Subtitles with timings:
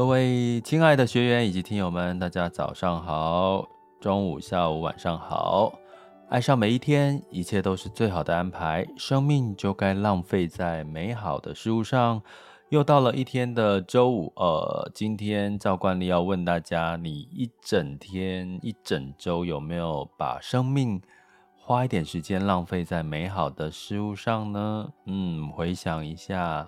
[0.00, 3.68] 各位亲爱的学员以及听友们，大家早上好，
[4.00, 5.74] 中午、下午、晚上好。
[6.30, 8.82] 爱上每一天，一切都是最好的安排。
[8.96, 12.22] 生命就该浪费在美好的事物上。
[12.70, 20.98] 又到了一天的周五，呃，今天照惯例要问大家，你一整天、一整周有没有把生命
[21.58, 24.88] 花一点时间浪费在美好的事物上呢？
[25.04, 26.66] 嗯，回想一下，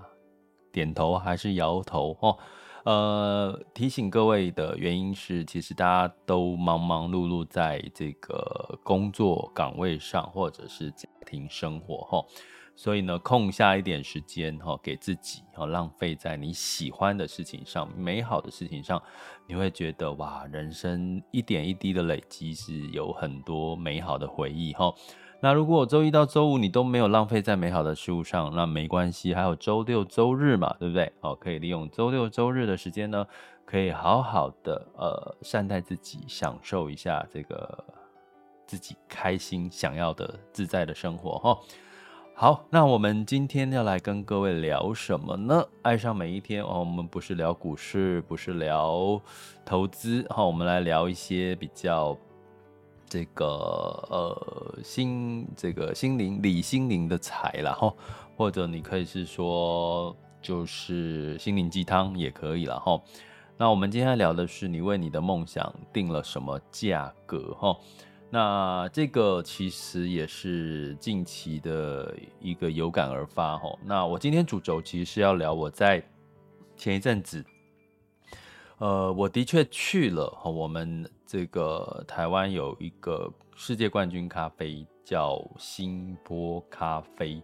[0.70, 2.14] 点头还是摇头？
[2.20, 2.36] 哦。
[2.84, 12.24] 呃，提醒各位的原因是，其实大家都忙忙碌碌在这个工作岗位上，或者是家庭生活哈，
[12.74, 19.00] 所以呢，空下一点时间哈，给自己，哈，浪费在你喜欢的事情上，美好的事情上，
[19.46, 24.92] 你会觉得哇，人生一点一滴的累积是有很多美好的回忆哈。
[25.44, 31.12] 那如果周一到周五你都没有浪费在美好的事物上，那没关系，还有周六周日嘛，对不对？
[31.20, 33.26] 哦，可以利用周六周日的时间呢，
[33.64, 37.84] 可以好好的呃善待自己，享受一下这个
[38.68, 41.58] 自己开心、想要的自在的生活哈。
[42.36, 45.66] 好，那我们今天要来跟各位聊什么呢？
[45.82, 49.20] 爱上每一天哦，我们不是聊股市，不是聊
[49.64, 52.16] 投资哈，我们来聊一些比较。
[53.12, 53.44] 这个
[54.08, 57.94] 呃心这个心灵理心灵的财啦哈，
[58.38, 62.98] 或者你可以是说就是心灵鸡汤也可以了哈。
[63.58, 67.76] 那我们今天聊的是你为你的梦想定了什么价格哈？
[68.30, 73.78] 那这个其实也是近期的一个有感而发哈。
[73.84, 76.02] 那我今天主轴其实是要聊我在
[76.78, 77.44] 前一阵子。
[78.78, 87.42] 呃，我的确去了我们这个台湾有一个世界冠军咖啡叫新波咖啡，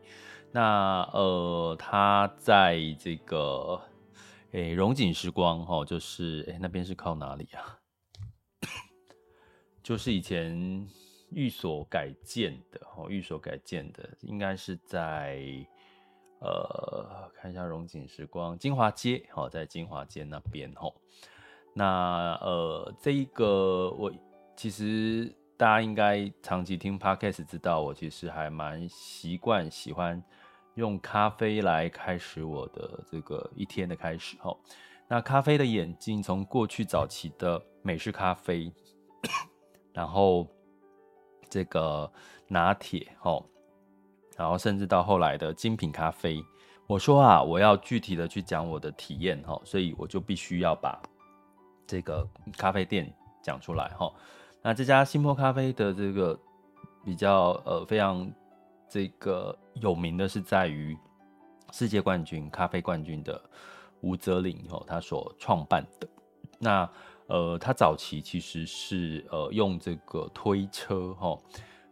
[0.53, 3.81] 那呃，它在这个
[4.51, 7.81] 诶荣景时光哈，就是诶那边是靠哪里啊？
[9.83, 10.87] 就是以前
[11.31, 15.41] 寓所改建的哦，寓所改建的，应该是在
[16.43, 20.93] 呃，看一下荣景时光金华街哦，在金华街那边哦。
[21.79, 24.13] 那呃，这一个我
[24.57, 30.21] 其实大家应该长期听 Podcast 知道，我其实还蛮习惯喜欢
[30.75, 34.53] 用咖啡来开始我的这个一天的开始哈。
[35.07, 38.73] 那咖啡的演进，从过去早期的美式咖啡，
[39.93, 40.49] 然后
[41.49, 42.13] 这个
[42.49, 43.41] 拿铁哈，
[44.37, 46.45] 然后甚至到后来的精品咖啡。
[46.89, 51.01] 我说啊，我要具体的去讲我的体验哈，所以我就必须要把。
[51.89, 52.29] 这个
[52.59, 53.11] 咖啡店
[53.43, 54.13] 讲出来哈，
[54.61, 56.39] 那这家新波咖啡的这个
[57.03, 58.31] 比较呃非常
[58.91, 60.95] 这个有名的是在于
[61.73, 63.41] 世界冠军咖啡冠军的
[64.03, 66.07] 吴泽林哈，他所创办的。
[66.59, 66.91] 那
[67.27, 71.39] 呃他早期其实是呃用这个推车哈，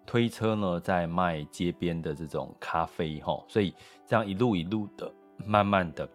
[0.05, 3.75] 推车呢在卖街边的这种咖啡哈，所以
[4.07, 5.11] 这样一路一路的
[5.47, 6.07] 慢慢的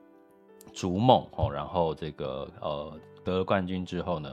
[0.72, 3.00] 逐梦哈，然后这个呃。
[3.24, 4.30] 得了冠军之后呢，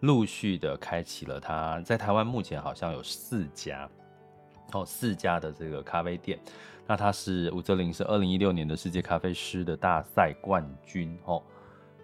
[0.00, 3.88] 陆续的开启了他在台湾目前好像有四家
[4.72, 6.38] 哦，四家的这个咖啡店。
[6.86, 11.42] 那他是吴泽林是二零一六年的世界咖啡师的大赛冠军哦。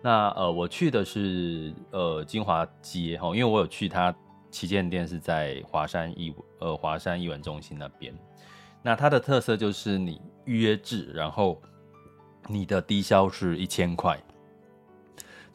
[0.02, 4.14] 那呃，我去的是呃金华街哈，因为我有去他
[4.50, 8.14] 旗舰店是在华山艺呃华山艺文中心那边。
[8.82, 11.60] 那它的特色就是你预约制，然后
[12.46, 14.16] 你的低消是一千块。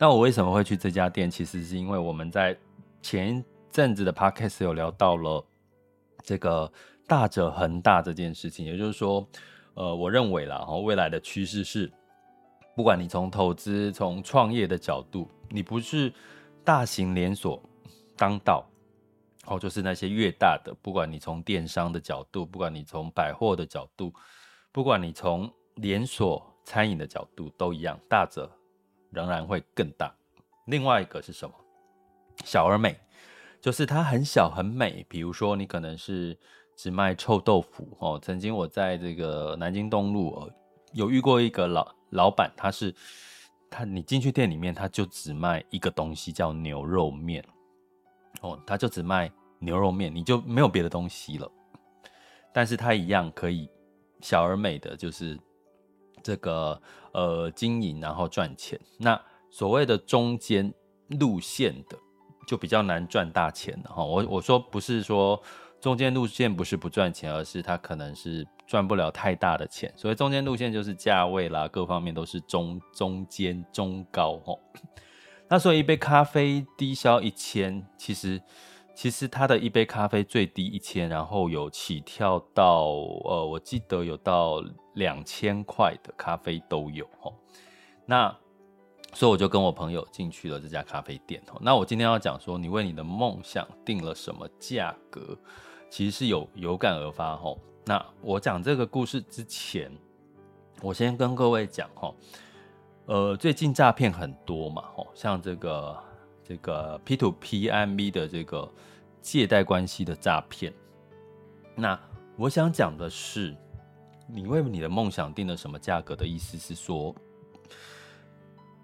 [0.01, 1.29] 那我为什么会去这家店？
[1.29, 2.57] 其实是因为我们在
[3.03, 5.45] 前一阵子的 podcast 有聊到了
[6.23, 6.73] 这个
[7.05, 9.23] 大者恒大这件事情，也就是说，
[9.75, 11.87] 呃，我认为啦，未来的趋势是，
[12.75, 16.11] 不管你从投资、从创业的角度，你不是
[16.63, 17.61] 大型连锁
[18.17, 18.67] 当道，
[19.45, 24.11] 哦，就是那些越大的，不管你从电商的角度，不管你从百货的角度，
[24.71, 28.51] 不管你从连锁餐饮的角度，都一样，大者。
[29.11, 30.13] 仍然会更大。
[30.65, 31.53] 另外一个是什么？
[32.43, 32.97] 小而美，
[33.61, 35.05] 就是它很小很美。
[35.07, 36.35] 比如说，你可能是
[36.75, 38.19] 只卖臭豆腐哦。
[38.21, 40.51] 曾经我在这个南京东路
[40.93, 42.93] 有遇过一个老老板，他是
[43.69, 47.45] 他你进去店里面，他就只卖一个东西叫牛肉面，
[48.41, 51.51] 哦，他就只卖牛肉面，你就没有别的东西了。
[52.53, 53.69] 但是他一样可以
[54.21, 55.39] 小而美的就是
[56.23, 56.81] 这个
[57.11, 58.79] 呃经营，然后赚钱。
[58.97, 59.19] 那
[59.49, 60.73] 所谓的中间
[61.19, 61.97] 路线的
[62.47, 64.03] 就比较难赚大钱的哈。
[64.03, 65.41] 我我说不是说
[65.79, 69.93] 中间路线不是不赚钱，而是他可能是赚不了太大的钱。
[69.95, 74.55] 所以中间路线就是价位啦，各方面都是中中间中高哈。
[75.47, 78.41] 那所以一杯咖啡低消一千，其实。
[78.93, 82.83] 其实它的一杯咖啡最低一千，然后有起跳到
[83.23, 84.61] 呃，我记得有到
[84.93, 87.33] 两千块的咖啡都有齁。
[88.05, 88.35] 那
[89.13, 91.57] 所以我就跟我朋友进去了这家咖啡店哦。
[91.61, 95.35] 那我今天要讲说，你为你的梦想定了什么价格，
[95.89, 97.57] 其实是有有感而发齁。
[97.85, 99.91] 那我讲这个故事之前，
[100.81, 102.13] 我先跟各位讲齁，
[103.05, 105.97] 呃，最近诈骗很多嘛吼，像这个。
[106.51, 108.69] 这个 P to P M V 的这个
[109.21, 110.73] 借贷关系的诈骗，
[111.77, 111.97] 那
[112.35, 113.55] 我想讲的是，
[114.27, 117.15] 你为你的梦想定了什么价格的意思是说，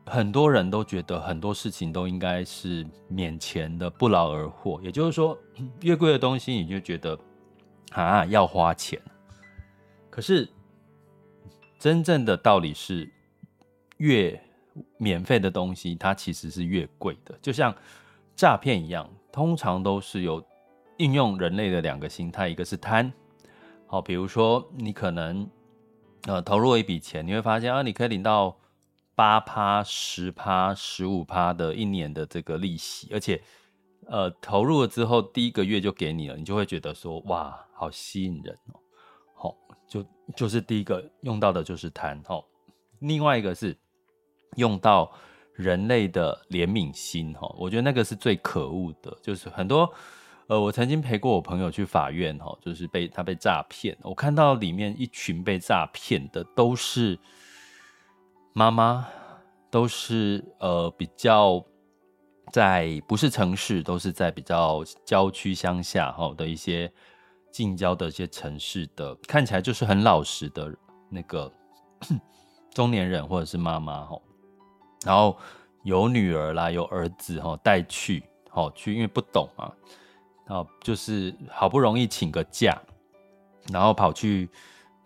[0.06, 4.80] 很多人都觉得很多事情都应该是免钱的，不劳而获。
[4.82, 5.38] 也就是说，
[5.82, 7.20] 越贵的东西你就觉得
[7.92, 8.98] 啊要花钱，
[10.10, 10.48] 可是
[11.78, 13.12] 真正的道理是
[13.98, 14.42] 越。
[14.98, 17.76] 免费的东西，它其实是越贵的，就像
[18.36, 20.46] 诈骗一样，通常都是有
[20.98, 23.12] 应用人类的两个心态，一个是贪，
[23.86, 25.50] 好，比如说你可能
[26.28, 28.58] 呃投入了一笔钱，你会发现啊，你可以领到
[29.16, 33.42] 八趴、十趴、十五趴的一年的这个利息，而且
[34.08, 38.80] 呃投入了之后第一个月就给你了，你就会觉得说哇，好吸引人哦，
[39.34, 39.56] 好，
[39.88, 42.44] 就就是第一个用到的就是贪，哦，
[43.00, 43.76] 另外一个是。
[44.58, 45.12] 用到
[45.54, 49.18] 人类的怜悯心，哈，我觉得那个是最可恶的。
[49.24, 49.92] 就是很多，
[50.46, 53.98] 呃，我曾经陪过我朋友去法院，哈，就是被他被诈骗。
[54.04, 57.18] 我看到里面一群被诈骗的都是
[58.54, 59.08] 妈妈，
[59.72, 61.64] 都是呃比较
[62.52, 66.92] 在不是城市，都是在比较郊区乡下哈的一些
[67.52, 70.72] 近郊的一些城市的，看起来就是很老实的
[71.10, 71.52] 那个
[72.76, 74.20] 中年人或者是妈妈，哈。
[75.06, 75.38] 然后
[75.84, 79.72] 有女儿啦，有儿子哈，带去好去，因为不懂嘛，
[80.46, 82.82] 然后就是好不容易请个假，
[83.72, 84.50] 然后跑去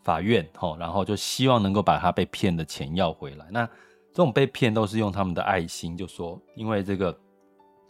[0.03, 3.45] 法院哈，然后就希望能够把他被骗的钱要回来。
[3.51, 7.15] 那这种被骗都是用他们的爱心，就说因为这个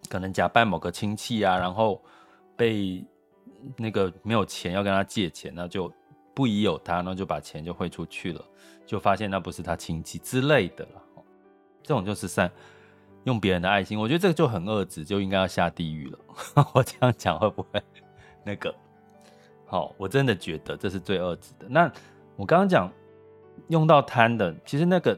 [0.09, 2.01] 可能假扮某个亲戚啊，然后
[2.55, 3.03] 被
[3.77, 5.91] 那个没有钱要跟他借钱，那就
[6.33, 8.43] 不疑有他，然后就把钱就汇出去了，
[8.85, 11.01] 就发现那不是他亲戚之类的了。
[11.83, 12.51] 这种就是善
[13.23, 16.19] 用别人的爱心，我觉得这个就很恶质，就应该要下地狱了。
[16.73, 17.81] 我这样讲会不会
[18.43, 18.73] 那个？
[19.65, 21.67] 好，我真的觉得这是最恶质的。
[21.69, 21.91] 那
[22.35, 22.91] 我刚刚讲
[23.67, 25.17] 用到贪的，其实那个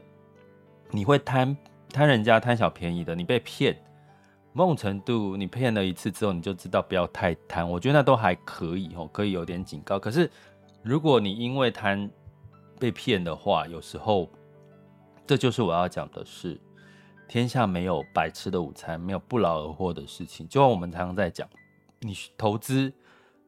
[0.90, 1.56] 你会贪
[1.90, 3.76] 贪人家贪小便宜的，你被骗
[4.52, 7.68] 某种程度，你骗了一次之后，你就知道不要太贪。
[7.68, 9.98] 我觉得那都还可以哦，可以有点警告。
[9.98, 10.30] 可是
[10.82, 12.10] 如果你因为贪
[12.78, 14.30] 被骗的话，有时候。
[15.26, 16.60] 这就是我要讲的是，
[17.26, 20.46] 天下没有白吃的午餐，没有不劳而获的事情。
[20.46, 21.48] 就像我们常常在讲，
[22.00, 22.92] 你投资，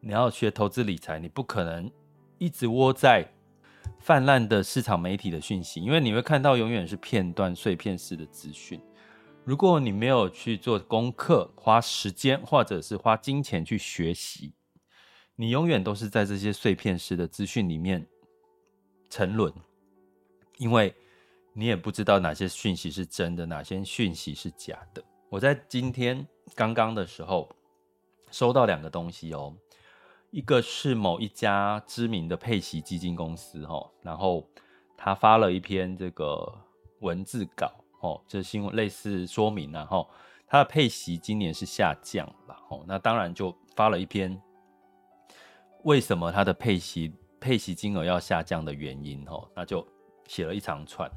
[0.00, 1.90] 你要学投资理财，你不可能
[2.38, 3.30] 一直窝在
[4.00, 8.80] 泛滥的市场媒体的讯息，因为你会看到永远是片段碎片式的资讯。
[9.44, 14.54] 如果你没有去做功课，花时间或者是花金钱去学习，
[15.34, 18.06] 你永远都是在这些碎片式的资讯里面
[19.10, 19.52] 沉沦，
[20.56, 20.94] 因为。
[21.58, 25.02] 你也不知道哪些讯息是真的，哪些讯息是假的。
[25.30, 27.48] 我在今天刚刚的时候
[28.30, 29.56] 收到两个东西哦，
[30.30, 34.46] 一个是某一家知名的配息基金公司哦，然后
[34.98, 36.46] 他发了一篇这个
[37.00, 40.06] 文字稿哦，这新闻类似说明，然后
[40.46, 44.38] 他的配息今年是下降了哦，那当然就发了一篇
[45.84, 49.82] 为什么他的配息配息金额要下降的原因哦，那就
[50.28, 51.10] 写了一长串。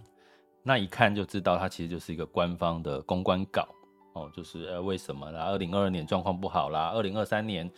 [0.63, 3.68] 那一看就知道，它其实就是一个官方的公关稿
[4.13, 5.46] 哦，就是呃为什么啦？
[5.46, 7.70] 二零二二年状况不好啦，二零二三年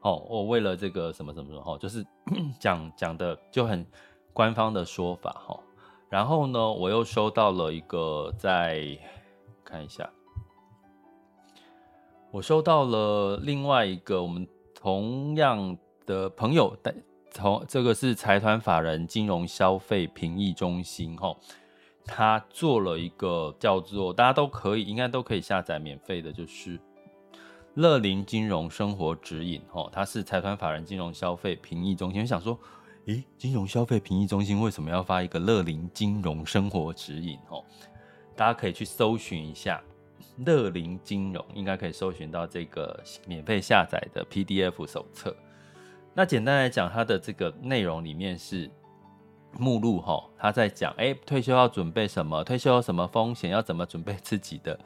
[0.00, 2.04] 哦，我为了这个什么什么什么哦，就是
[2.60, 3.84] 讲讲的就很
[4.32, 5.58] 官方的说法哈。
[6.08, 8.98] 然后呢，我又收到了一个在
[9.62, 10.08] 看一下，
[12.30, 15.76] 我收到了另外一个我们同样
[16.06, 16.94] 的朋友带
[17.30, 21.36] 从这个是财团法人金融消费评议中心哈，
[22.08, 26.80] 他做了一个叫做大家都可以应该都可以下载免费的，就是
[27.74, 32.22] 乐林金融生活指引哦，它是财团法人金融消费评议中心。
[32.22, 32.58] 我想说，
[33.06, 37.38] 诶，金融消费评议中心为什么要发一个乐林金融生活指引？
[37.50, 37.62] 哦，
[38.34, 39.80] 大家可以去搜寻一下
[40.38, 45.36] 乐林金融，应该可以搜寻到这个免费下载的 PDF 手册。
[46.14, 48.68] 那简单来讲，它的这个内容里面是
[49.56, 52.44] 目录哈，他在讲，哎，退休要准备什么？
[52.44, 53.50] 退休有什么风险？
[53.50, 54.78] 要怎么准备自己的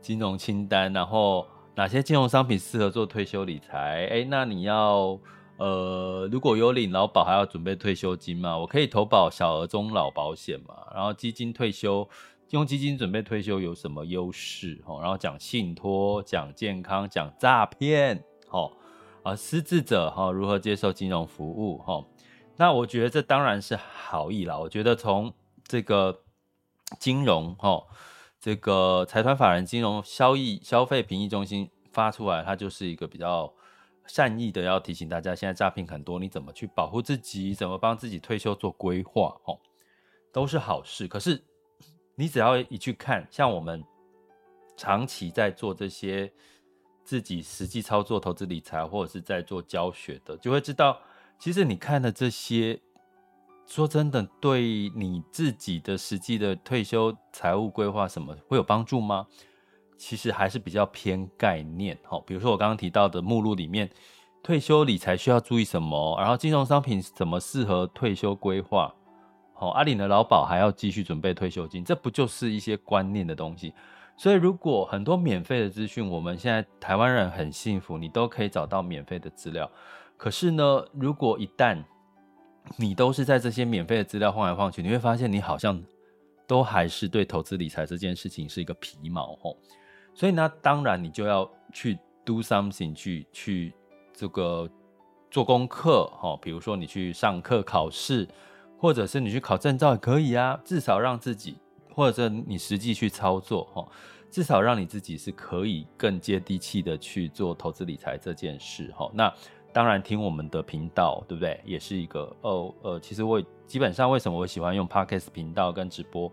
[0.00, 0.92] 金融清单？
[0.92, 4.06] 然后哪些金融商品适合做退休理财？
[4.10, 5.18] 哎，那你要
[5.56, 8.58] 呃，如果有领劳保，还要准备退休金吗？
[8.58, 10.74] 我可以投保小额中老保险嘛？
[10.94, 12.08] 然后基金退休，
[12.50, 14.82] 用基金准备退休有什么优势？
[15.00, 18.24] 然后讲信托，讲健康，讲诈骗，
[19.22, 22.02] 啊，失智者哈如何接受金融服务哈？
[22.60, 24.58] 那我觉得这当然是好意啦。
[24.58, 25.32] 我觉得从
[25.64, 26.24] 这个
[26.98, 27.86] 金融哈，
[28.38, 33.50] 这个财团法人金融消易消费评议中心发出来，它就是一个比较
[34.06, 39.56] 善意的，要提醒大家，现在诈骗很多，你怎么去保护自己，怎么帮自己退休做规划哈，
[40.30, 41.08] 都是好事。
[41.08, 41.42] 可是
[42.14, 43.82] 你只要一去看，像我们
[44.76, 46.30] 长期在做这些。
[47.02, 51.00] 自己实际操作投资理财，或者是在做教学的，就会知道，
[51.40, 52.78] 其实你看的这些，
[53.66, 59.26] 说真的，对你自己的实际的退休财务规划什么会有帮助吗？
[59.96, 61.98] 其实还是比较偏概念。
[62.04, 63.88] 哈，比如说我刚刚提到的目录里面，
[64.42, 68.94] 退休理财需要注意什么，然后金融商品怎么适合退休规划，
[69.54, 73.72] 好，阿领的劳保还要继续准备退休金，这不就是一些观念的东西？
[74.14, 79.70] 所以，如果很多免费的资讯，我们现在台湾人很幸福，你都可以找到免费的资料。
[80.20, 81.82] 可是呢，如果一旦
[82.76, 85.82] 你都是在这些免费的资料晃来晃去，你会发现你好像
[86.46, 89.56] 都还是对投资理财这件事情是一个皮毛吼。
[90.12, 93.72] 所以呢，当然你就要去 do something，去去
[94.12, 94.68] 这个
[95.30, 96.36] 做功课哈。
[96.42, 98.28] 比如说你去上课考试，
[98.76, 101.56] 或者是你去考证照也可以啊，至少让自己。
[101.92, 103.86] 或者你实际去操作哈，
[104.30, 109.10] 至少让你自己是可以更接地气的去做投资理财这件事哈。
[109.12, 109.32] 那
[109.72, 111.60] 当然听我们的频道，对不对？
[111.64, 116.30] 也是一个哦呃，其实我基本上为什么我喜欢用 Podcast 频道跟直播，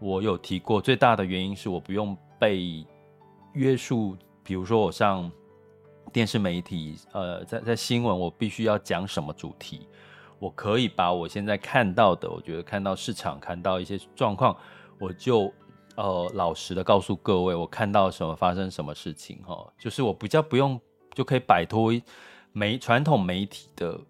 [0.00, 2.84] 我有提过最大的原因是我不用被
[3.52, 5.30] 约束，比如说我上
[6.12, 9.86] 电视媒体，呃，在在新闻我必须要讲什么主题，
[10.38, 14.56] 我可以把我现在看到的，我觉得看到市场，看到一些状况。
[15.00, 15.52] 我就
[15.96, 20.80] 呃老实的告诉各位，我看到什么发生什么事情哈，就是我比较不用
[21.12, 21.92] 就可以摆脱
[22.56, 24.00] 媒传统媒体的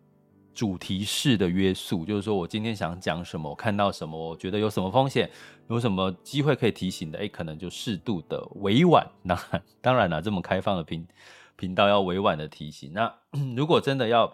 [0.52, 5.28] 主题式的约束，就是说我今天想讲什么，我看到什么，我觉得有什么风险，
[5.68, 9.34] 有什么机会可以提醒的，哎，可能就适度的委婉， 那
[9.80, 11.08] 当然了，这么开放的频
[11.56, 12.92] 频道要委婉的提醒。
[12.92, 13.12] 那
[13.56, 14.30] 如果真的要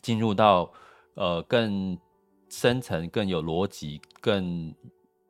[0.00, 0.72] 进入到
[1.14, 1.98] 呃更
[2.48, 4.72] 深层、更有逻辑、更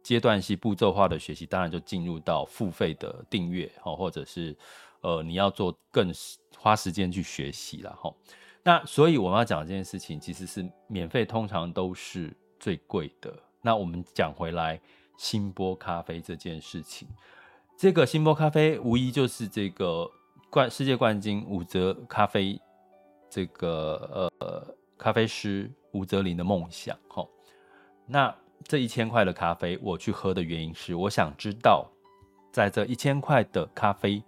[0.03, 4.55] 阶段性步骤化的学习，当然就进入到付费的订阅，或者是
[5.05, 6.13] 呃你要做更
[6.59, 8.13] 花时间去学习了哈。
[8.65, 13.33] 那所以我们要讲这件事情，其实是免费，通常都是最贵的。
[13.61, 14.81] 那我们讲回来，
[15.19, 17.07] 兴波咖啡这件事情，
[17.77, 20.11] 这个兴波咖啡无疑就是这个
[20.51, 22.59] 冠世界冠军武则咖啡
[23.29, 27.27] 这个呃咖啡师武泽林的梦想哈。
[28.07, 31.87] 那这一千块的咖啡，我去喝的原因是，我想知道，
[32.51, 34.23] 在这一千块的咖啡，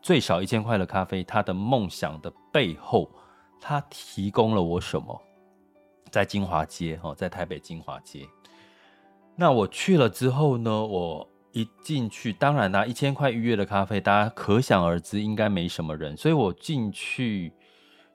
[0.00, 3.10] 最少一千块的咖啡，他的梦想的背后，
[3.60, 5.20] 他提供了我什么？
[6.10, 8.26] 在金华街哦，在台北金华街。
[9.36, 17.52] 那我去了之后呢，我一进去，当然啦，一千块预约的咖啡，大家可想而知，应该没什么人，所以我进去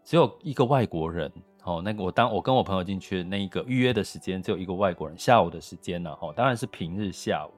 [0.04, 1.32] 只有一个外国人。
[1.66, 7.52] 哦，那个我当我跟我朋友进去的那一个预约的时间只有一个外国人，下午的时间呢，哈，当然是平日下午。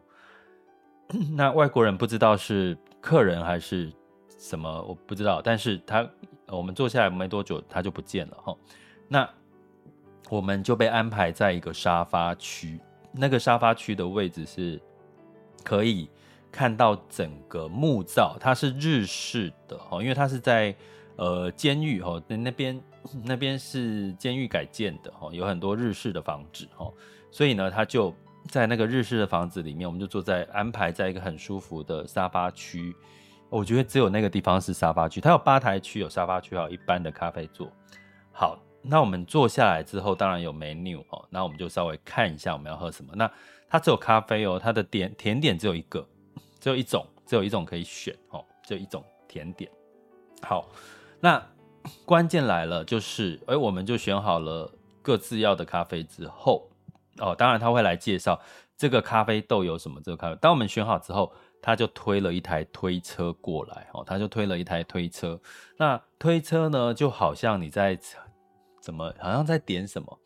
[1.36, 3.92] 那外国人不知道是客人还是
[4.38, 5.42] 什么，我不知道。
[5.42, 6.08] 但是他
[6.48, 8.56] 我们坐下来没多久，他就不见了，哈。
[9.08, 9.30] 那
[10.30, 12.80] 我们就被安排在一个沙发区，
[13.12, 14.82] 那个沙发区的位置是
[15.64, 16.10] 可以
[16.52, 20.76] 看到整个木造，它是日式的，哈，因为它是在
[21.16, 22.82] 呃监狱，哈，那那边。
[23.24, 26.92] 那边是监狱改建的哈，有很多日式的房子哈，
[27.30, 28.12] 所以呢，他就
[28.50, 32.96] 在那个日式的房子里面，我们就坐在安排在一个很舒服的沙发区。
[33.50, 37.72] 我觉得只有那个地方是沙发区，它有吧台区、有沙发区，还有一般的咖啡座。
[38.32, 43.14] 好，那我们坐下来之后，当然有 menu 哦，那我们就稍微看一下我们要喝什么。
[43.16, 43.32] 那
[43.70, 46.06] 它只有咖啡哦，它的点甜点只有一个，
[46.60, 49.72] 只有一种，只有一种可以选哦，只有一种甜点。
[50.42, 50.68] 好，
[51.20, 51.42] 那
[52.04, 54.70] 关键来了，就是哎，我们就选好了
[55.02, 56.70] 各自要的咖啡之后，
[57.20, 58.40] 哦，当然他会来介绍
[58.76, 60.02] 这个咖啡豆有什么。
[60.04, 61.32] 这个咖啡，当我们选好之后，
[61.66, 65.42] 他就推了一台推车过来哦，他就推了一台推车。
[65.78, 67.98] 那推车呢，就好像你在
[68.80, 70.20] 怎么，好像在点什么，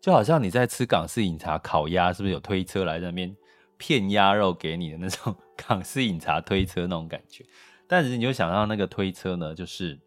[0.00, 3.36] 就好像你在吃港式饮茶烤鸭，是不是有推车来那边
[3.76, 7.44] 片鸭肉给你的那种 港式饮茶推车那种感觉？
[7.86, 10.00] 但是你就想到那个推车呢，就是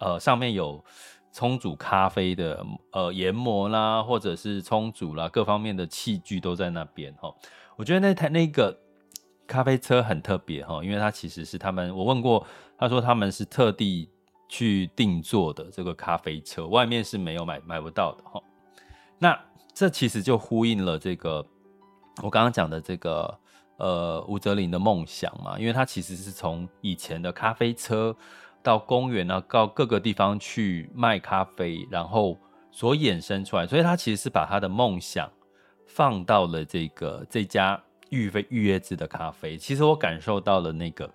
[0.00, 0.84] 呃上面有
[1.32, 7.32] 冲煮咖啡的呃研磨啦，或者是冲煮啦，各方面的器具都在那边哈。
[7.76, 8.76] 我觉得那台那个
[9.46, 12.46] 咖啡车很特别哈，因为它其实是他们我问过，
[12.78, 14.08] 他说他们是特地
[14.48, 18.42] 去定做的这个咖啡车，外面是没有买买不到的哈。
[19.18, 19.38] 那
[19.72, 21.44] 这其实就呼应了这个
[22.22, 23.38] 我刚刚讲的这个。
[23.76, 28.16] 呃，吴泽林的梦想嘛，因为他其实是从以前的咖啡车
[28.62, 32.38] 到公园啊，到各个地方去卖咖啡，然后
[32.70, 35.28] 所衍生出来，所以他其实是把他的梦想
[35.88, 37.82] 放到了这个这家
[38.14, 39.56] 预费预约制的咖啡。
[39.56, 41.10] 其实我感受到了那个，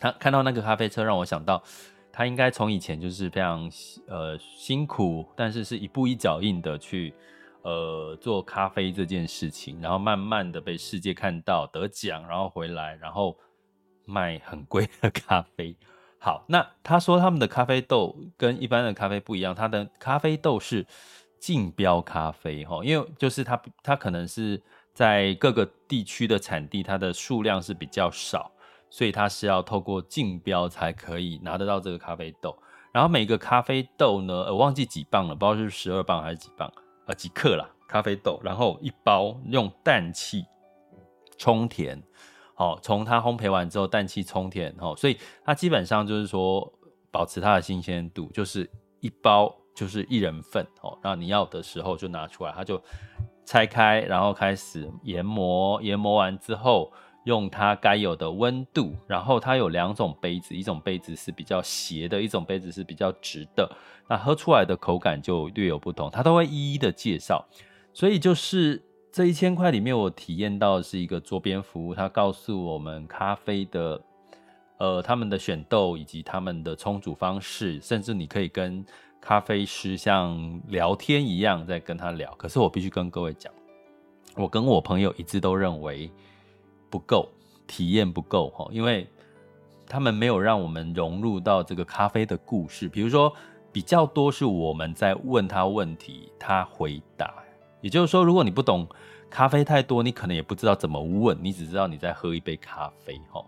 [0.00, 1.62] 他看到那个咖啡车，让我想到
[2.12, 3.70] 他应该从以前就是非常
[4.08, 7.14] 呃辛苦，但是是一步一脚印的去。
[7.66, 13.34] 呃，做咖啡这件事情，然后慢慢的被世界看到，得奖，然后回来，然后
[14.04, 15.74] 卖很贵的咖啡。
[16.18, 20.86] 好，那他说他们的咖啡豆跟一般的咖啡不一样，他的咖啡豆是
[21.40, 24.60] 竞标咖啡哈，因为就是他他可能是
[24.94, 28.50] 在各个地区的产地，它的数量是比较少，
[28.88, 32.56] 所以它是要透过竞标才可以拿得到这个咖啡豆。
[32.92, 36.72] 然后每个咖啡豆呢，我忘记几磅了，不知道是十二磅还是几磅。
[37.06, 40.42] 呃，几克啦，咖啡豆，然后一包用氮气
[41.36, 42.02] 充填，
[42.54, 46.72] 好，从它烘焙完之后氮气充填，哦，所以它基本上就是说
[47.10, 52.82] 保持它的新鲜度，就是一包就是一人份，哦，那你要的时候就拿出来，它就
[53.44, 56.92] 拆开，然后开始研磨，研磨完之后。
[57.24, 63.66] 用它该有的温度，然后它有两种杯子，一种杯子是比较斜的，一种杯子是比较直的。
[64.10, 67.42] 那喝出来的口感就略有不同，它都会一一的介绍。
[67.94, 73.98] 所以就是这一千块里面，我体验到的是一个桌边服务，它告诉我们咖啡的，
[74.76, 78.84] 呃，他们的选豆以及他们的冲煮方式，甚至你可以跟
[79.24, 82.30] 咖啡师像聊天一样在跟他聊。
[82.34, 83.50] 可是我必须跟各位讲，
[84.36, 86.10] 我跟我朋友一致都认为。
[86.90, 87.28] 不够
[87.66, 89.04] 体验不够哈，因为
[89.84, 92.88] 他们没有让我们融入到这个咖啡的故事。
[92.88, 93.34] 比如说，
[93.72, 97.34] 比较多是我们在问他问题，他回答。
[97.80, 98.86] 也就是说，如果你不懂
[99.28, 103.44] 咖啡太多，你可能也不知道怎么问，你只知道你在喝一杯咖啡哈。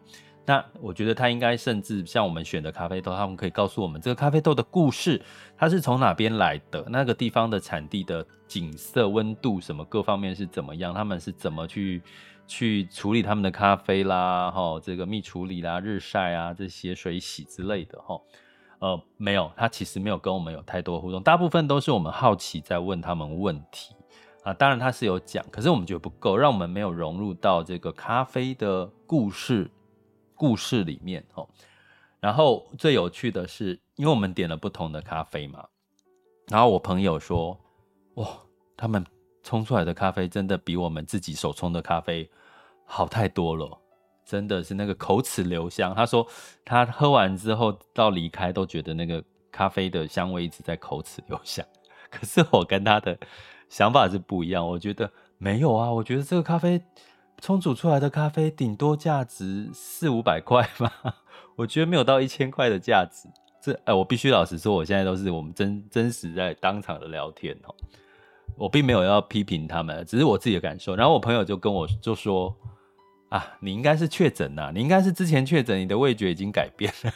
[0.47, 5.21] 那我觉得他应该甚至像我们选的咖啡豆，他们可以告诉我们这个咖啡豆的故事，
[5.59, 12.03] 它是从哪边来的，那个地方的产地的景色、温度什么各方面是怎么样，他们是怎么去。
[12.49, 18.21] 去处理他们的咖啡啦，哈，这个蜜处理啦、日晒啊这些水洗之类的，哈，
[18.79, 23.97] 呃，没有，他其实没有跟我们有太多互动，大部分都是我们好奇在问他们问题
[24.45, 24.55] 啊。
[24.55, 29.69] 当然他是有讲，可是我们觉得不够，让我们没有融入到这个咖啡的故事
[30.37, 31.49] 故事里面，哦。
[32.21, 35.67] 然后最有趣的是，因为我们点了不同的咖啡嘛，
[36.49, 37.59] 然后我朋友说，
[38.15, 38.29] 哇，
[38.77, 39.05] 他们。
[39.49, 42.29] 冲出来的咖啡真的比我们自己手冲的咖啡
[42.85, 43.79] 好太多了，
[44.25, 45.95] 真的是那个口齿留香。
[45.95, 46.27] 他说
[46.65, 49.23] 他喝完之后到离开都觉得那个
[49.53, 51.65] 咖啡的香味一直在口齿留香。
[52.11, 53.17] 可是我跟他的
[53.69, 56.83] 想法是不一样，我觉得没有啊，我觉得这个咖啡
[57.41, 60.91] 冲煮出来的咖啡顶多价值四五百块吧，
[61.57, 63.29] 我觉得没有到一千块的价值。
[63.61, 67.75] 这哎、我必须老实说，我现在都是我们真真实在当场的聊天哦。
[68.57, 70.97] 我并没有要批评他们，只是我自己的感受。
[70.97, 72.57] 然后我朋友就跟我就说
[73.29, 77.13] ：“啊，你应该是确诊呐，你应该是之前确诊，你的味觉已经改变了。”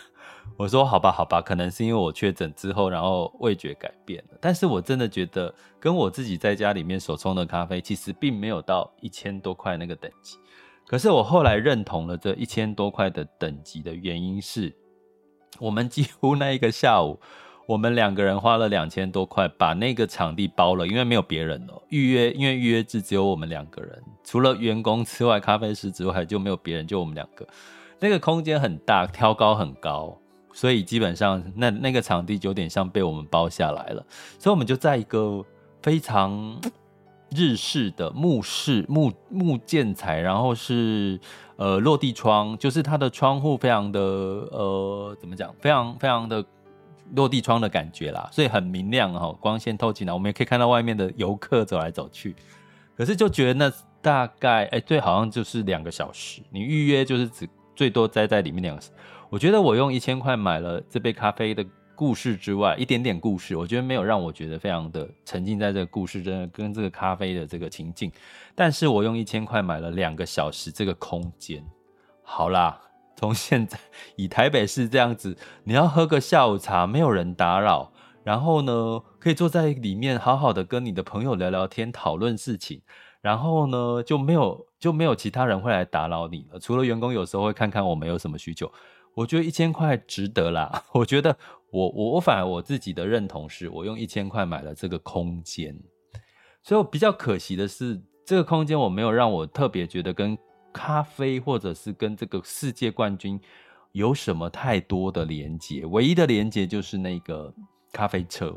[0.56, 4.38] 我说：“好吧，好吧，可能是因为我确诊之后，然后味觉改变了。
[4.40, 10.36] 但是我真的觉得，跟我自己在家里面所冲的咖啡，其实并没有到一千多块那个等级。
[10.86, 14.74] 可是我后来认同了这一千多块的等级的原因是，
[15.58, 17.18] 我们几乎那一个下午。”
[17.66, 21.82] 我们两个人花了两千多块，把那个场地包了，因为没有别人了。
[21.88, 27.46] 预约，因为预约制只有我们两个人，除了员工之外，咖啡师之外就没有别人，就我们两个。
[28.00, 30.18] 那个空间很大，挑高很高，
[30.52, 34.04] 所以基本上那那个场地有点像被我们包下来了，
[34.38, 35.44] 所以我们就在一个
[35.80, 36.60] 非常
[37.30, 41.18] 日式的木式木木建材，然后是
[41.56, 46.44] 呃落地窗，就是它的窗户非常的呃怎么讲，非常非常的
[47.14, 52.34] 落地窗的感觉啦，所以很明亮哈，光线透进来，我们也可以看到外面的游客走来走去，
[52.96, 58.90] 可是就觉得那大概哎对，好像就是两个小时，你预约就是只最多待在里面两个小。
[59.30, 61.64] 我觉得我用一千块买了这杯咖啡的
[61.94, 68.10] 故事之外，一点点故事，我觉得没有让我觉得非常的沉浸在这个故事，真的跟这个咖啡的这个情境。
[68.56, 71.64] 但是我用一千块买了两个小时这个空间。
[72.22, 72.80] 好啦，
[73.14, 73.78] 从现在
[74.16, 77.92] 以台北市这样子，你要喝个下午茶，没有人打扰，
[78.24, 82.82] 然后呢，可以坐在里面好好的跟你的朋友聊聊天，讨论事情，
[83.20, 88.68] 然后呢，就没有就没有其他人会来打扰你了，除了员工有时候会看看我们有什么需求。
[89.14, 90.84] 我觉得一千块值得啦。
[90.92, 91.36] 我觉得
[91.70, 95.76] 我我我反而我自己的认同是，我用一千块买了这个空间，
[96.62, 100.36] 所以我比较可惜的是，这个空间我没有让我特别觉得跟
[100.72, 103.40] 咖啡或者是跟这个世界冠军
[103.92, 105.84] 有什么太多的连接。
[105.86, 107.52] 唯一的连接就是那个
[107.92, 108.56] 咖啡车，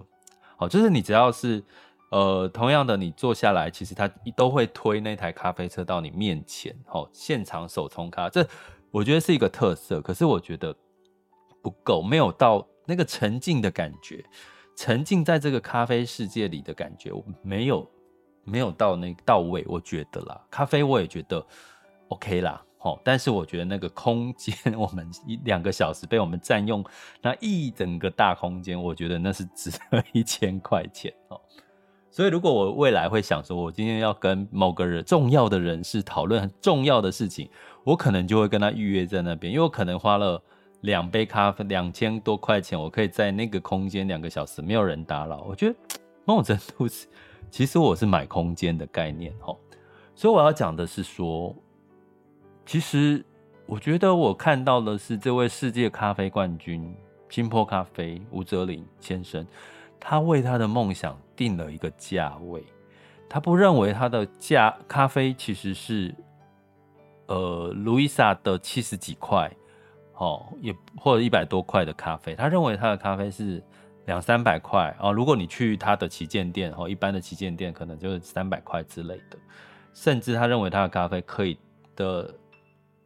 [0.57, 1.63] 好，就是你只要是
[2.11, 8.47] 呃同样的你坐下来，其实他都会推那台咖啡车到你面前，好，现场手冲咖这。
[8.93, 10.75] 我觉得是一个特色，可是我觉得
[11.63, 14.23] 不够，没有到那个沉浸的感觉，
[14.75, 17.89] 沉浸在这个咖啡世界里的感觉，我没有
[18.43, 21.43] 没有到那到位，我觉得啦，咖啡我也觉得
[22.09, 26.85] OK 啦，齁，但是我觉得那个空间， 我们一两个小时被我们占用
[27.19, 31.41] 那一整个大空间，我觉得那是值得一千块钱哦。
[32.11, 37.49] 所以如果我未来会想说，我今天要跟某个人重要的人士讨论很重要的事情。
[37.83, 40.41] 我可能就会跟他预约在那边，因为我可能花了
[40.81, 45.41] 两杯咖啡两千多块钱，我可以在那个空间两个小时，没有人打扰。
[45.41, 45.75] 我觉得
[46.23, 47.07] 某种程度是，
[47.51, 49.53] 其实我是买空间的概念哈。
[50.15, 51.53] 所以我要讲的是说，
[52.65, 53.23] 其实
[53.65, 56.95] 我觉得我看到的是这位世界咖啡冠军
[57.29, 59.45] 金波咖啡吴哲林先生，
[59.99, 62.63] 他为他的梦想定了一个价位，
[63.27, 66.15] 他不认为他的价咖啡其实是。
[67.33, 69.51] 呃，路易莎的七十几块，
[70.17, 73.63] 哦，也或者一百多块的咖啡，他认为他的咖啡是
[74.05, 75.11] 两三百块哦。
[75.11, 79.37] 如果你去他的旗舰店，哦，一般的旗舰店可能就是三百块之类的，
[79.95, 81.57] 甚至他认为他的咖啡可以
[81.95, 82.31] 的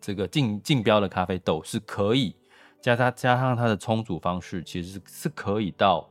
[0.02, 2.36] 这个竞竞标的咖啡豆是可以
[2.82, 6.10] 加他加上他的冲煮方式，其实是可以到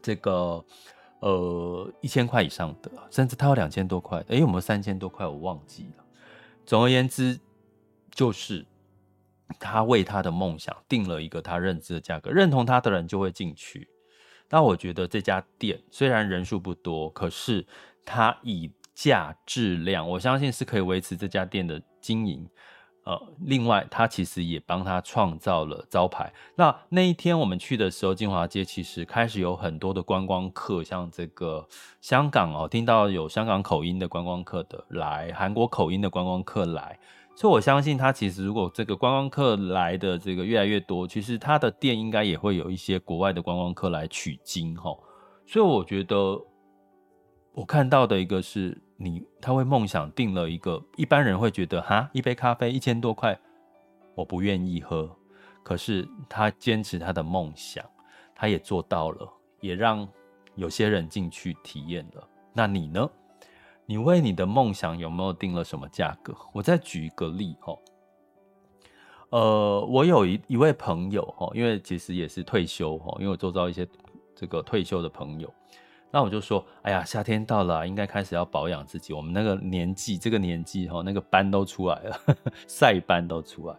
[0.00, 0.64] 这个
[1.18, 5.26] 呃一千块以上的，甚至他有两千多块，诶，有没有三千多块？
[5.26, 6.03] 我忘记了。
[6.66, 7.38] 总而言之，
[8.10, 8.66] 就是
[9.60, 13.88] 他为他的梦想定了一个他认知的价格，认同他的人就会进去。
[14.50, 17.66] 那我觉得这家店虽然人数不多，可是
[18.04, 22.48] 它以价质量，我相信是可以维持这家店的经营。
[23.04, 26.32] 呃，另外，他其实也帮他创造了招牌。
[26.56, 31.68] 那那一天我们去的时候，金华街其实开始有很多的观光客，像这个
[32.00, 36.98] 香港哦，听到有香港口音的观光客的来，韩国口音的观光客来，
[37.36, 44.90] 所以我相信他其实如果这个观光客来的这个越来越多，其实他的店应该也会有一些国外的观光客来取经哈。
[45.46, 46.40] 所以我觉得
[47.52, 48.80] 我看到的一个是。
[48.96, 53.38] 你他为梦想定了一个一般人会觉得哈，一杯咖啡一千多块，
[54.14, 55.10] 我不愿意喝。
[55.62, 57.84] 可是他坚持他的梦想，
[58.34, 59.28] 他也做到了，
[59.60, 60.06] 也让
[60.54, 62.28] 有些人进去体验了。
[62.52, 63.10] 那你呢？
[63.86, 66.34] 你为你的梦想有没有定了什么价格？
[66.52, 67.78] 我再举一个例哦。
[69.30, 73.86] 呃，我有一一位朋友哈，因为其实也是退休哈，因为我周遭一些
[74.34, 75.52] 这个退休的朋友。
[76.14, 79.12] 那我就说，哎呀，夏天到了，应该开始要保养自己。
[79.12, 82.16] 我们那个年纪，这个年纪哈，那个斑都出来了，
[82.68, 83.74] 晒斑都出来。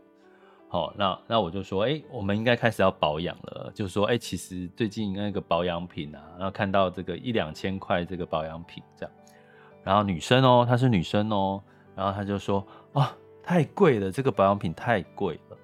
[0.68, 3.72] 好，那那我就说，哎，我们应该开始要保养了。
[3.74, 9.16] 就说，哎，其实最近那个保养品啊，然后看到这个一两千块这个保养品这样，
[9.82, 11.64] 然后女生哦，她是女生哦，
[11.96, 15.58] 然后她就说，啊，太贵了，这个保养品太贵了。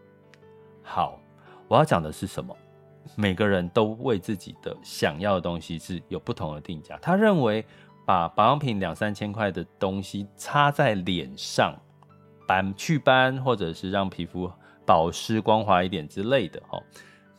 [0.82, 1.20] 好，
[1.68, 2.56] 我要讲的是什么？
[3.16, 6.98] 每个人都为自己的想要的东西是有不同的定价。
[7.02, 7.66] 他认为
[8.06, 11.76] 把保养品两三千块的东西擦在脸上，
[12.48, 14.52] 斑祛斑或者是让皮肤
[14.86, 16.82] 保湿光滑一点之类的，哦，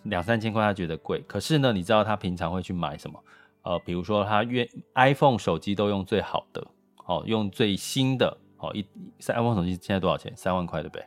[0.04, 1.22] 两三千块他觉得贵。
[1.26, 3.22] 可是呢，你知道他平常会去买什么？
[3.62, 6.66] 呃，比如说他愿 iPhone 手机都用最好的，
[7.06, 8.84] 哦，用最新的，哦，一
[9.26, 10.32] iPhone 手机现在多少钱？
[10.36, 11.04] 三万块对不对？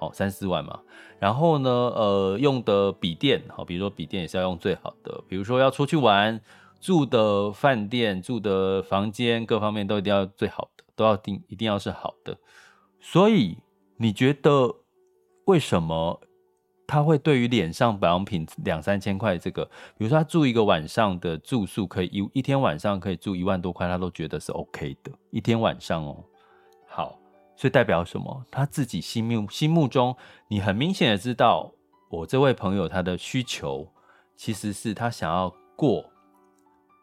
[0.00, 0.80] 好三四万嘛。
[1.18, 6.40] 然后呢，呃，用的笔电，好，比如说笔电也是要用最好的，比如说要出去玩，
[6.80, 12.34] 住的饭店、住的房间，各方面都一定要最好的，都要定，一定要是好的。
[12.98, 13.58] 所以
[13.98, 14.74] 你觉得
[15.44, 16.18] 为什么
[16.86, 19.62] 他会对于脸上保养品两三千块这个，
[19.98, 26.24] 比如说他住一个晚上的住宿可以一一天晚上可以住一万多块，他都觉得是 OK 的，一天晚上哦。
[27.60, 28.42] 所以代表什么？
[28.50, 30.16] 他自己心目心目中，
[30.48, 31.70] 你很明显的知道，
[32.08, 33.86] 我这位朋友他的需求
[34.34, 36.02] 其实是他想要过。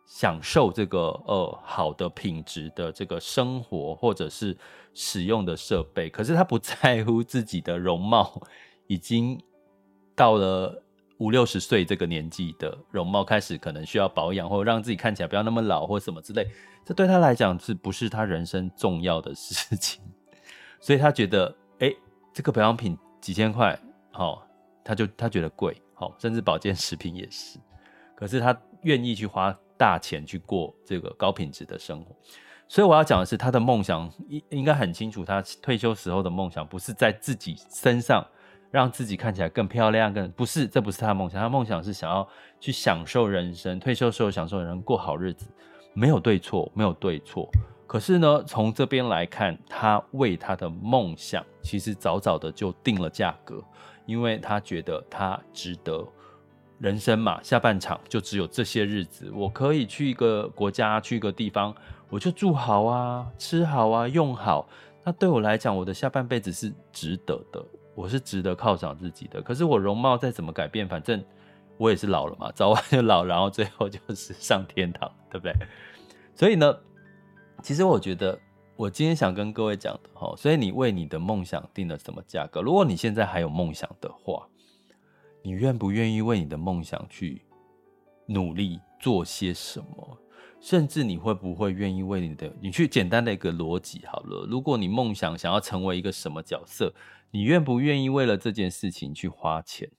[0.07, 4.57] 享受这个呃好的品质的这个生活，或者是
[4.93, 8.41] 使用的设备，可是他不在乎自己的容貌，
[8.87, 9.37] 已经
[10.15, 10.81] 到了
[11.17, 16.49] 五六十岁这个年纪的容貌，开始可能需要保养，或者让自己看起来不要那么老，或什么之类，
[16.85, 20.01] 这对他来讲是不是他人生重要的事情？
[20.79, 21.93] 所以他觉得，哎，
[22.33, 23.77] 这个保养品几千块，
[24.11, 24.45] 好、
[24.83, 27.59] 他就他觉得贵，好、甚至保健食品也是，
[28.15, 29.57] 可是他愿意去花。
[29.79, 32.07] 大钱去过这个高品质的生活，
[32.67, 35.23] 所以我要讲的是，他的梦想应应该很清楚。
[35.23, 38.25] 他退休时候的梦想不是在自己身上
[38.71, 41.39] 让自己看起来更漂亮，更不是，这不是他的梦想。
[41.39, 42.27] 他梦想是想要
[42.59, 45.45] 去享受人生，退休时候享受人生，过好日子，
[45.93, 47.47] 没有对错，没有对错。
[47.97, 53.59] 可是呢，从这边来看，他为他的梦想其实早早的就定了价格，
[54.05, 56.07] 因为他觉得他值得。
[56.77, 59.31] 人生嘛，下半场就只有这些日子。
[59.33, 61.73] 我可以去一个国家，去一个地方，
[62.07, 64.69] 我就住好啊，吃好啊，用好。
[65.03, 69.41] 那对我来讲，我的下半辈子是值得的，我是值得犒赏自己的。
[69.41, 71.25] 可是我容貌再怎么改变，反正
[71.77, 75.53] 我也是老了嘛，早晚就老，然后最后就是上天堂，对不对？
[76.37, 76.77] 所以呢，
[77.61, 78.39] 其实我觉得，
[78.75, 82.61] 我今天想跟各位讲的哈，所以你为你的梦想定了什么价格？
[82.61, 84.47] 如果你现在还有梦想的话。
[85.43, 87.41] 你愿不愿意为你的梦想去
[88.25, 90.17] 努力做些什么？
[90.59, 94.45] 甚至你会不会愿意为你的，你去简单的一个逻辑好了。
[94.49, 96.93] 如果你梦想想要成为一个什么角色，
[97.31, 99.89] 你愿不愿意为了这件事情去花钱？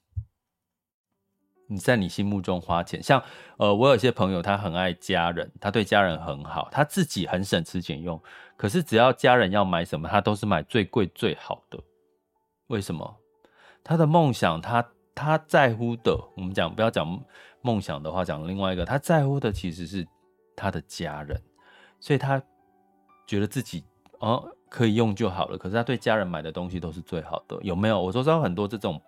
[1.69, 3.23] 你在你心目中花钱，像
[3.59, 8.21] 呃，我有些朋友他很爱家人，他对家人很好，他自己很省吃俭用，
[8.57, 11.79] 可是只要家人要买什么，他都是买最贵最好的。
[12.67, 13.17] 为什么？
[13.85, 14.85] 他的梦想，他。
[15.21, 17.21] 他在乎的，我们讲不要讲
[17.61, 20.07] 梦想的话，讲另外一个，他在乎的其实是
[20.55, 21.43] 他的家人，
[21.99, 22.41] 所以他
[23.27, 23.83] 觉得自己
[24.21, 25.59] 哦可以用就好了。
[25.59, 28.01] 可是他对家人买的东西都是最好的，有没有？
[28.01, 29.03] 我周遭很多这种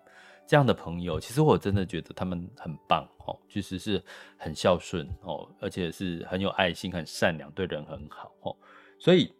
[0.47, 4.03] 这样的朋友，其实我真的觉得他们很棒哦，其实是
[4.37, 8.55] 很孝顺哦，而且是很有爱心、很善良，对人很好哦。
[8.99, 9.33] 所以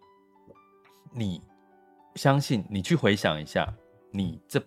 [1.13, 1.41] 你
[2.15, 3.67] 相信，你去回想一下，
[4.11, 4.61] 你这。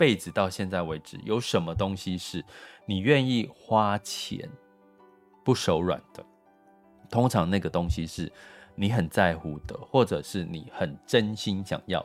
[0.00, 2.42] 辈子到现在为止，有什么东西是
[2.86, 4.48] 你愿意花钱
[5.44, 6.24] 不手软的？
[7.10, 8.32] 通常那个东西是
[8.74, 12.02] 你很在乎的，或者是你很真心想要。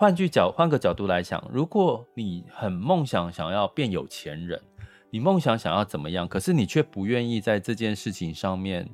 [0.00, 4.58] 换句角，换个角度来讲，如果你很梦想想要变有钱人，
[5.10, 8.88] 你梦想想要怎么样，可是你却不愿意在这件事情上面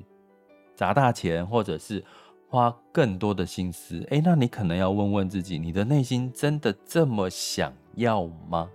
[0.75, 2.03] 砸大钱，或者是
[2.49, 8.69] 花更多的心思，诶，那你可能要问问自己，你的内心真的这么想要吗？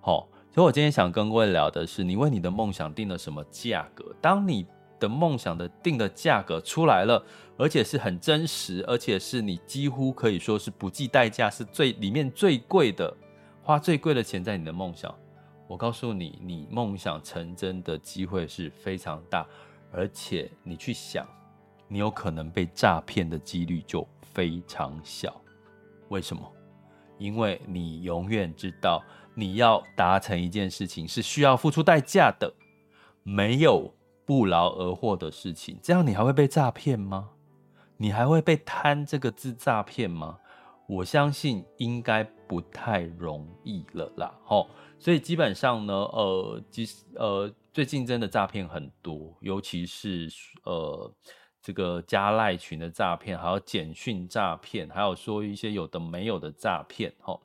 [0.00, 4.04] 好，所以我今天想跟各位聊的是，你为你的梦想定了什么价格？
[4.20, 4.66] 当你
[4.98, 7.24] 的梦想的定的价格出来了，
[7.56, 13.16] 而且是很真实，而且是你几乎可以说是不计代价，是最里面最贵的，
[13.62, 15.14] 花最贵的钱在你的梦想。
[15.66, 19.46] 我告诉你，你梦想成真的机会是非常大，
[19.92, 21.26] 而且你去想。
[21.86, 25.40] 你有可能被诈骗的几率就非常小，
[26.08, 26.42] 为什么？
[27.18, 29.02] 因为你永远知道，
[29.34, 32.52] 你要达成一件事情是需要付出代价的，
[33.22, 35.78] 没有不劳而获的事情。
[35.82, 37.30] 这样你还会被诈骗吗？
[37.96, 40.38] 你还会被贪这个字诈骗吗？
[40.86, 44.34] 我相信应该不太容易了啦。
[44.44, 50.28] 吼，所以基本上呢，呃，其实呃，最近真的诈骗很多，尤其是
[50.64, 51.12] 呃。
[51.66, 57.40] 这个加赖群的诈骗，还有简讯诈骗，还有说一些有的没有的诈骗，吼，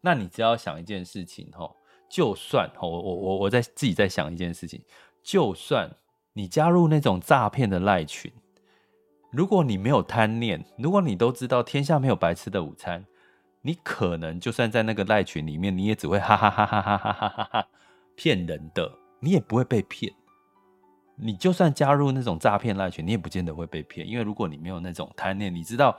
[0.00, 1.74] 那你只要想一件事情，吼，
[2.08, 4.80] 就算，吼，我我我我在自己在想一件事情，
[5.24, 5.90] 就算
[6.34, 8.32] 你加入那种诈骗的赖群，
[9.34, 13.04] 如果你没有贪念，如果你都知道天下没有白吃的午餐，
[13.62, 17.68] 你可能就算在那个赖群里面，你也只会哈哈哈哈哈哈哈哈哈
[18.14, 20.12] 骗人的，你也不会被骗。
[21.16, 25.98] 你就算加入那种诈骗赖群，你也不见得会被骗，因为如果你没有那种贪念，你知道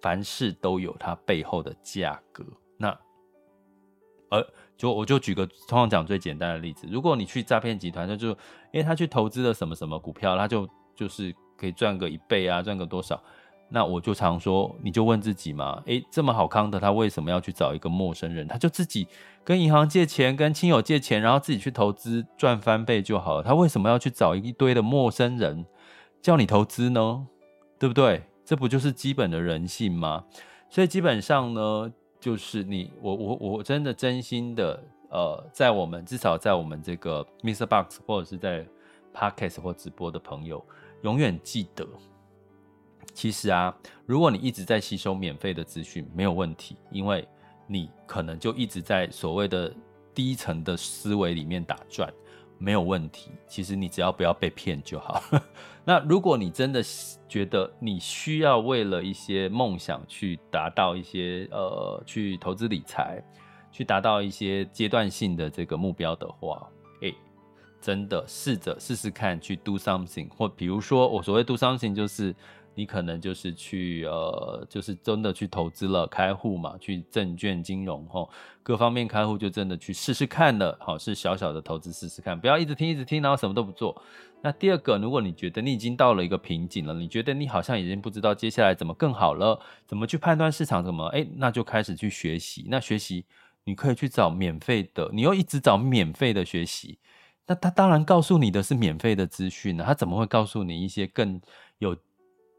[0.00, 2.44] 凡事都有它背后的价格，
[2.76, 2.88] 那
[4.30, 4.44] 呃，
[4.76, 11.34] 就我就举个通常讲最简单的例子，如果你去诈骗集团，那就因为他去投资了什么什么股票，他就就是
[11.64, 13.18] 可以赚个一倍啊，赚个多少？
[13.70, 18.46] 那我就常说，你就问自己嘛，诶，这么好康的，他为什么要去找一个陌生人？
[18.46, 19.08] 他就自己
[19.42, 23.42] 跟银行借钱，跟亲友借钱，然后自己去投资赚翻倍就好了。
[23.42, 25.64] 他为什么要去找一堆的陌生人
[26.20, 27.26] 叫你投资呢？
[27.78, 28.22] 对不对？
[28.44, 30.24] 这不就是基本的人性吗？
[30.68, 37.64] 所以基本上呢，就是你我我我真的真心的，呃，在我们至少在我们这个 Mr.
[37.64, 38.64] Box 或者是在
[39.14, 40.64] Podcast 或直播的朋友，
[41.04, 41.86] 永远记得。
[43.12, 43.72] 其实啊，
[44.06, 47.26] 如果你一直在吸收免费的资讯，没有问题，因为
[47.66, 49.72] 你可能就一直在所谓的
[50.12, 52.12] 低层的思维里面打转，
[52.58, 53.30] 没有问题。
[53.46, 55.22] 其实你只要不要被骗就好。
[55.84, 56.82] 那如果你真的
[57.28, 63.22] 觉得你需要为了一些梦想去达到一些呃，去投资理财，
[63.70, 66.66] 去达到一些阶段性的这个目标的话，
[67.02, 67.14] 诶，
[67.84, 72.34] 真的试着试试看去 do something，或比如说我所谓 do something 就是。
[72.76, 78.28] 你可能就是去呃，就是真的去投资了，开户嘛，去证券金融吼，
[78.64, 84.02] 各方面开户就真的去试试看了，好，是小小的投资试试看，不要一直听一直听，然后什么都不做。
[84.42, 92.66] 那第二个，如果你觉得你已经到了一个瓶颈了，你觉得你好像已经不知道接下来怎么更好了，怎么去判断市场怎么，哎，那就开始去学习。
[92.68, 93.24] 那学习
[93.62, 96.98] 你可以去找免费的，你又一直找免费的学习，
[97.46, 101.40] 那他当然告诉你的是免费的资讯呢，他怎么会告诉你一些更
[101.78, 101.96] 有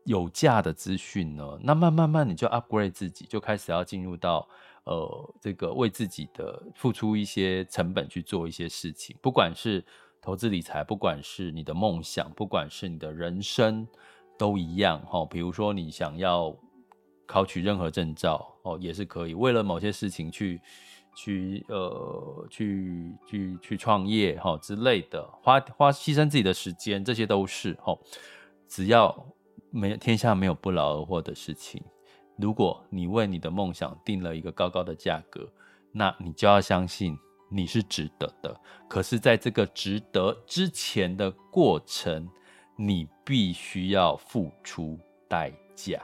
[0.06, 4.48] 有价的资讯呢，那慢慢慢你就 upgrade 自己，就开始要进入到
[4.84, 9.84] 呃这个为自己的付出一些成本去做一些事情，不管是
[10.21, 13.88] 投资理财，不管是你的梦想，不管是你的人生，
[14.38, 15.26] 都一样哈。
[15.26, 16.56] 比如说你想要
[17.26, 20.62] 考取任何证照哦，也是可以，为了某些事情去
[21.15, 27.97] 去呃去去去创业哈之类的，花花牺牲自己的时间，这些都是哈，
[28.67, 29.25] 只要。
[29.71, 31.84] 没，天下没有不劳而获的事情。
[32.38, 35.51] 如果你为你的梦想定了一个高高的价格，
[35.91, 37.17] 那你就要相信
[37.51, 38.58] 你是值得的。
[38.88, 42.25] 可是，在这个值得之前的过程，
[42.78, 44.97] 你必须要付出
[45.28, 46.01] 代价。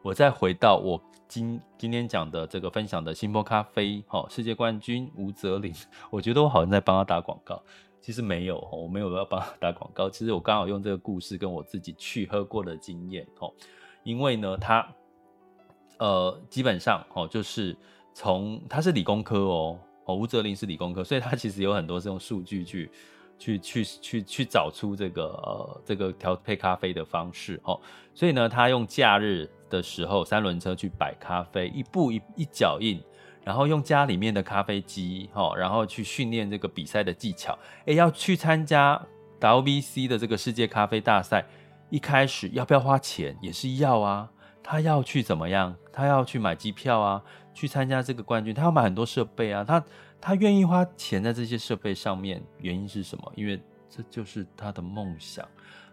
[0.00, 1.02] 我再回到我
[1.32, 5.72] 今今天讲的这个分享的新波咖啡，哈，世界冠军吴泽林，
[6.12, 7.62] 我觉得我好像在帮他打广告。
[8.02, 10.10] 其实没有，我没有要帮他打广告。
[10.10, 13.50] 其实我刚好用这个故事跟我自己去喝过的经验，哦，
[14.02, 14.86] 因为呢，他，
[15.98, 17.74] 呃，基本上哦，就是
[18.12, 22.90] 从他是理工科哦，哦，吴泽林是理工科，所以他其实有很多是用数据去，
[23.38, 27.80] 去，去，去，去找出这个呃这个调配咖啡的方式，哦，
[28.12, 33.02] 所以呢，他用假日的时候三轮车去摆咖啡，一步一一脚印。
[33.44, 37.58] 然后用家里面的咖啡机，哈，然后去训练这个比赛的技巧。
[37.86, 39.04] 诶，要去参加
[39.40, 41.44] WBC 的这个世界咖啡大赛，
[41.90, 43.36] 一开始要不要花钱？
[43.42, 44.30] 也是要啊。
[44.62, 45.74] 他要去怎么样？
[45.92, 47.20] 他要去买机票啊，
[47.52, 48.54] 去参加这个冠军。
[48.54, 49.84] 他要买很多设备啊，他
[50.20, 53.32] 他愿意花钱在这些设备上面，原因是什么？
[53.34, 55.44] 因为这就是他的梦想。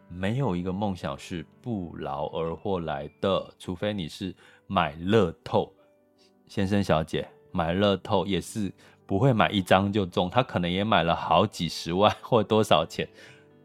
[0.10, 4.36] 没有一个梦想是不劳而获来的，除非你是
[4.67, 5.72] 买乐透，
[6.48, 7.28] 先生小姐。
[7.52, 8.72] 买乐透也是
[9.08, 13.10] 不会买一张就中，他可能也买了好几十万或多少钱，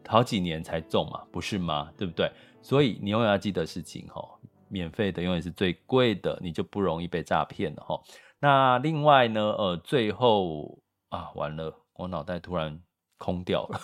[0.07, 1.91] 好几年才中嘛，不是吗？
[1.95, 2.31] 对不对？
[2.63, 4.27] 所以你永远要记得事情哈，
[4.69, 8.01] 免费的永远是最贵的，你就不容易被诈骗了哈。
[8.39, 10.79] 那另外呢，呃，最后
[11.09, 12.81] 啊，完了，我脑袋突然
[13.19, 13.79] 空掉了，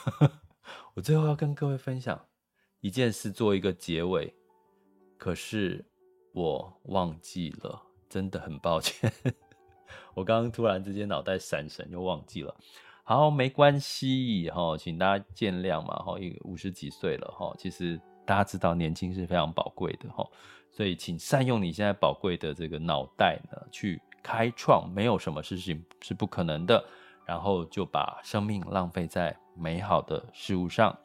[0.95, 2.19] 我最后要跟各位分享
[2.81, 4.33] 一件事，做一个结尾，
[5.17, 5.85] 可是
[6.33, 9.11] 我忘记了，真的很抱歉。
[10.13, 12.55] 我刚刚突然之间脑袋闪神，又忘记了。
[13.03, 16.19] 好，没关系哈，请大家见谅嘛哈。
[16.19, 20.27] 一个五十几岁了哈，其实大家知道年轻是非常宝贵的哈，
[20.71, 26.83] 所以请善用你现在宝贵的这个脑袋呢，去开创，没有什么事情是不可能的。
[27.23, 30.97] 然后就把生命浪费在美好的事物上。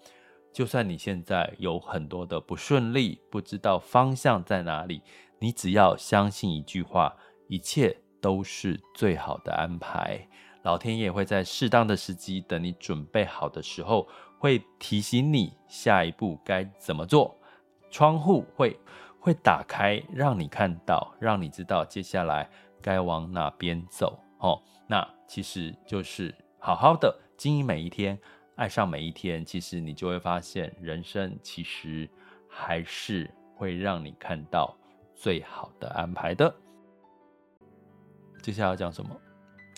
[0.56, 5.02] 就算你现在有很多的不顺利，不知道方向在哪里，
[5.38, 7.14] 你只要相信一句话，
[7.46, 7.94] 一切。
[8.18, 10.26] 都是最好的安排，
[10.62, 17.36] 老天爷会在适当的时机，等你准备好的时候，会提醒你下一步该怎么做。
[17.88, 18.76] 窗户会
[19.20, 22.50] 会打开，让你看到，让你知道接下来
[22.82, 24.18] 该往哪边走。
[24.38, 28.18] 哦，那其实就是好好的经营每一天，
[28.56, 29.44] 爱上每一天。
[29.44, 32.08] 其实你就会发现，人生其实
[32.48, 34.76] 还是会让你看到
[35.14, 36.54] 最好的安排的。
[38.42, 39.10] 接下来要讲什么？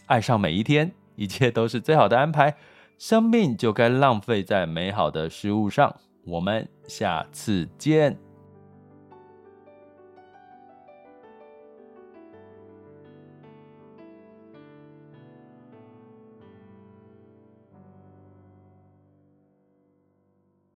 [0.07, 2.57] 爱上每一天，一切都是最好的安排。
[2.99, 5.95] 生命就该浪费在美好的事物上。
[6.25, 8.28] 我们下次见。